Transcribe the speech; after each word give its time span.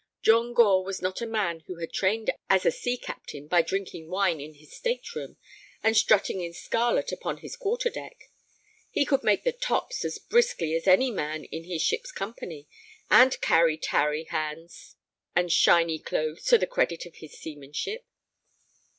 John 0.23 0.55
Gore 0.55 0.83
was 0.83 0.99
not 0.99 1.21
a 1.21 1.27
man 1.27 1.59
who 1.67 1.75
had 1.77 1.93
trained 1.93 2.31
as 2.49 2.65
a 2.65 2.71
sea 2.71 2.97
captain 2.97 3.45
by 3.47 3.61
drinking 3.61 4.09
wine 4.09 4.41
in 4.41 4.55
his 4.55 4.75
state 4.75 5.13
room 5.13 5.37
and 5.83 5.95
strutting 5.95 6.41
in 6.41 6.53
scarlet 6.55 7.11
upon 7.11 7.37
his 7.37 7.55
quarter 7.55 7.87
deck. 7.91 8.31
He 8.89 9.05
could 9.05 9.23
make 9.23 9.43
the 9.43 9.51
tops 9.51 10.03
as 10.03 10.17
briskly 10.17 10.73
as 10.73 10.87
any 10.87 11.11
man 11.11 11.43
in 11.45 11.65
his 11.65 11.83
ship's 11.83 12.11
company, 12.11 12.67
and 13.11 13.39
carry 13.41 13.77
tarry 13.77 14.23
hands 14.23 14.95
and 15.35 15.51
shiny 15.53 15.99
clothes 15.99 16.45
to 16.45 16.57
the 16.57 16.65
credit 16.65 17.05
of 17.05 17.17
his 17.17 17.33
seamanship. 17.37 18.03